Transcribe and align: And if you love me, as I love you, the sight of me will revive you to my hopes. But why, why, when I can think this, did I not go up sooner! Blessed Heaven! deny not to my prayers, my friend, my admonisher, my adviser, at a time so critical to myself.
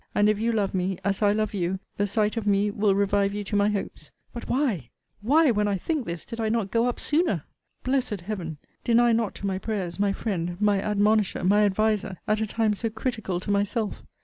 And 0.15 0.27
if 0.27 0.39
you 0.39 0.51
love 0.51 0.73
me, 0.73 0.97
as 1.05 1.21
I 1.21 1.31
love 1.31 1.53
you, 1.53 1.77
the 1.97 2.07
sight 2.07 2.35
of 2.35 2.47
me 2.47 2.71
will 2.71 2.95
revive 2.95 3.35
you 3.35 3.43
to 3.43 3.55
my 3.55 3.69
hopes. 3.69 4.11
But 4.33 4.49
why, 4.49 4.89
why, 5.21 5.51
when 5.51 5.67
I 5.67 5.73
can 5.75 5.79
think 5.85 6.05
this, 6.07 6.25
did 6.25 6.41
I 6.41 6.49
not 6.49 6.71
go 6.71 6.87
up 6.87 6.99
sooner! 6.99 7.43
Blessed 7.83 8.21
Heaven! 8.21 8.57
deny 8.83 9.11
not 9.11 9.35
to 9.35 9.45
my 9.45 9.59
prayers, 9.59 9.99
my 9.99 10.11
friend, 10.11 10.59
my 10.59 10.81
admonisher, 10.81 11.43
my 11.43 11.65
adviser, 11.65 12.17
at 12.27 12.41
a 12.41 12.47
time 12.47 12.73
so 12.73 12.89
critical 12.89 13.39
to 13.41 13.51
myself. 13.51 14.01